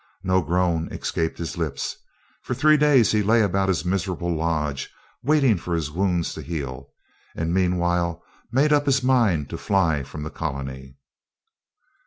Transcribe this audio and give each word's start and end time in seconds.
No 0.23 0.41
groan 0.41 0.87
escaped 0.91 1.37
his 1.37 1.57
lips. 1.59 1.95
For 2.41 2.55
three 2.55 2.75
days 2.75 3.11
he 3.11 3.21
lay 3.21 3.43
about 3.43 3.67
his 3.69 3.85
miserable 3.85 4.33
lodge 4.35 4.89
waiting 5.21 5.57
for 5.59 5.75
his 5.75 5.91
wounds 5.91 6.33
to 6.33 6.41
heal, 6.41 6.89
and 7.35 7.53
meanwhile 7.53 8.23
made 8.51 8.73
up 8.73 8.87
his 8.87 9.03
mind 9.03 9.47
to 9.51 9.59
fly 9.59 10.01
from 10.01 10.23
the 10.23 10.31
colony. 10.31 10.97